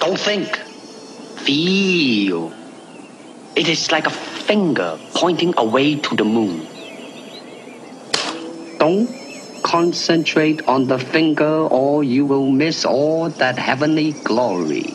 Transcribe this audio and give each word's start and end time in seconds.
Don't 0.00 0.18
think. 0.18 0.56
Feel. 1.44 2.52
It 3.54 3.68
is 3.68 3.92
like 3.92 4.06
a 4.06 4.10
finger 4.10 4.98
pointing 5.14 5.52
away 5.58 5.96
to 5.96 6.16
the 6.16 6.24
moon. 6.24 6.66
Don't 8.78 9.10
concentrate 9.62 10.66
on 10.66 10.86
the 10.86 10.98
finger 10.98 11.68
or 11.68 12.02
you 12.02 12.24
will 12.24 12.50
miss 12.50 12.86
all 12.86 13.28
that 13.28 13.58
heavenly 13.58 14.12
glory. 14.24 14.94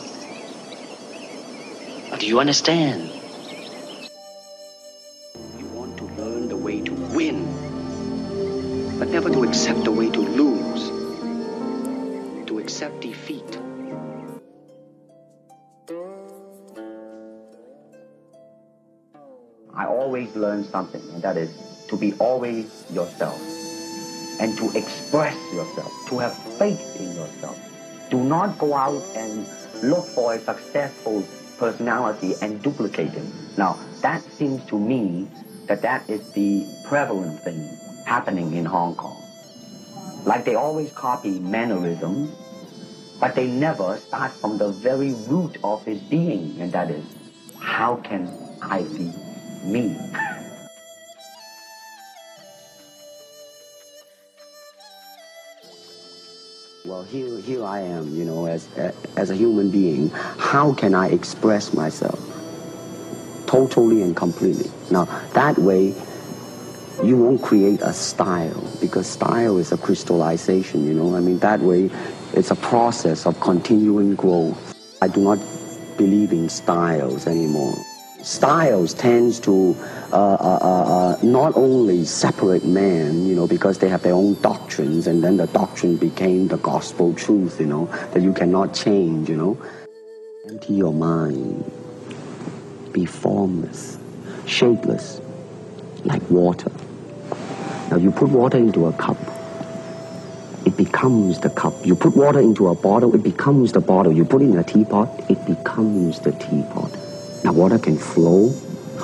Do 2.18 2.26
you 2.26 2.40
understand? 2.40 3.08
You 5.58 5.66
want 5.66 5.96
to 5.98 6.04
learn 6.18 6.48
the 6.48 6.56
way 6.56 6.80
to 6.80 6.92
win, 7.14 7.46
but 8.98 9.08
never 9.10 9.30
to 9.30 9.44
accept 9.44 9.84
the 9.84 9.92
way 9.92 10.10
to 10.10 10.20
lose, 10.20 10.90
to 12.48 12.58
accept 12.58 13.02
defeat. 13.02 13.65
I 19.76 19.84
always 19.84 20.34
learn 20.34 20.64
something, 20.64 21.02
and 21.12 21.22
that 21.22 21.36
is 21.36 21.50
to 21.88 21.98
be 21.98 22.14
always 22.14 22.86
yourself 22.90 23.38
and 24.40 24.56
to 24.56 24.70
express 24.76 25.36
yourself, 25.52 25.92
to 26.08 26.18
have 26.18 26.34
faith 26.58 26.96
in 26.98 27.14
yourself. 27.14 27.58
Do 28.10 28.24
not 28.24 28.58
go 28.58 28.74
out 28.74 29.02
and 29.14 29.46
look 29.82 30.06
for 30.06 30.32
a 30.32 30.40
successful 30.40 31.22
personality 31.58 32.34
and 32.40 32.62
duplicate 32.62 33.10
him. 33.10 33.30
Now, 33.58 33.78
that 34.00 34.22
seems 34.22 34.64
to 34.66 34.78
me 34.78 35.28
that 35.66 35.82
that 35.82 36.08
is 36.08 36.32
the 36.32 36.66
prevalent 36.88 37.40
thing 37.40 37.76
happening 38.06 38.54
in 38.54 38.64
Hong 38.64 38.94
Kong. 38.94 39.22
Like 40.24 40.46
they 40.46 40.54
always 40.54 40.90
copy 40.92 41.38
mannerisms, 41.38 42.34
but 43.20 43.34
they 43.34 43.46
never 43.46 43.98
start 43.98 44.32
from 44.32 44.56
the 44.56 44.70
very 44.70 45.12
root 45.28 45.58
of 45.62 45.84
his 45.84 46.00
being, 46.00 46.60
and 46.60 46.72
that 46.72 46.90
is, 46.90 47.04
how 47.58 47.96
can 47.96 48.30
I 48.62 48.82
be 48.82 49.12
me? 49.66 49.96
Well, 56.84 57.02
here, 57.02 57.40
here 57.40 57.64
I 57.64 57.80
am, 57.80 58.14
you 58.14 58.24
know, 58.24 58.46
as, 58.46 58.68
as 59.16 59.30
a 59.30 59.34
human 59.34 59.70
being. 59.70 60.10
How 60.10 60.72
can 60.72 60.94
I 60.94 61.08
express 61.08 61.74
myself? 61.74 62.20
Totally 63.46 64.02
and 64.02 64.16
completely. 64.16 64.70
Now, 64.90 65.06
that 65.34 65.58
way, 65.58 65.94
you 67.02 67.16
won't 67.16 67.42
create 67.42 67.80
a 67.82 67.92
style 67.92 68.72
because 68.80 69.08
style 69.08 69.58
is 69.58 69.72
a 69.72 69.76
crystallization, 69.76 70.86
you 70.86 70.94
know. 70.94 71.16
I 71.16 71.20
mean, 71.20 71.40
that 71.40 71.60
way, 71.60 71.90
it's 72.34 72.52
a 72.52 72.56
process 72.56 73.26
of 73.26 73.40
continuing 73.40 74.14
growth. 74.14 74.74
I 75.02 75.08
do 75.08 75.20
not 75.20 75.38
believe 75.98 76.32
in 76.32 76.48
styles 76.48 77.26
anymore 77.26 77.76
styles 78.22 78.94
tends 78.94 79.40
to 79.40 79.76
uh, 80.12 80.16
uh, 80.16 80.58
uh, 80.62 81.16
uh, 81.16 81.18
not 81.22 81.56
only 81.56 82.04
separate 82.04 82.64
men, 82.64 83.26
you 83.26 83.34
know, 83.34 83.46
because 83.46 83.78
they 83.78 83.88
have 83.88 84.02
their 84.02 84.14
own 84.14 84.40
doctrines, 84.40 85.06
and 85.06 85.22
then 85.22 85.36
the 85.36 85.46
doctrine 85.48 85.96
became 85.96 86.48
the 86.48 86.58
gospel 86.58 87.12
truth, 87.14 87.60
you 87.60 87.66
know, 87.66 87.86
that 88.12 88.22
you 88.22 88.32
cannot 88.32 88.74
change, 88.74 89.28
you 89.28 89.36
know. 89.36 89.58
Empty 90.48 90.74
your 90.74 90.92
mind. 90.92 91.70
Be 92.92 93.04
formless, 93.04 93.98
shapeless, 94.46 95.20
like 96.04 96.22
water. 96.30 96.70
Now 97.90 97.96
you 97.96 98.10
put 98.10 98.28
water 98.28 98.58
into 98.58 98.86
a 98.86 98.92
cup, 98.92 99.18
it 100.64 100.76
becomes 100.76 101.38
the 101.40 101.50
cup. 101.50 101.74
You 101.84 101.94
put 101.94 102.16
water 102.16 102.40
into 102.40 102.68
a 102.68 102.74
bottle, 102.74 103.14
it 103.14 103.22
becomes 103.22 103.72
the 103.72 103.80
bottle. 103.80 104.12
You 104.12 104.24
put 104.24 104.42
it 104.42 104.46
in 104.46 104.58
a 104.58 104.64
teapot, 104.64 105.08
it 105.30 105.44
becomes 105.46 106.20
the 106.20 106.32
teapot. 106.32 106.90
Now 107.46 107.52
water 107.52 107.78
can 107.78 107.96
flow 107.96 108.52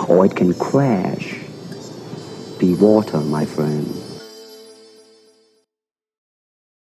or 0.09 0.27
it 0.27 0.35
can 0.35 0.53
crash. 0.55 1.39
Be 2.59 2.75
water, 2.75 3.21
my 3.21 3.47
friend. 3.47 4.12